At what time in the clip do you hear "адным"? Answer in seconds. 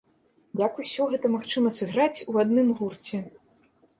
2.45-2.67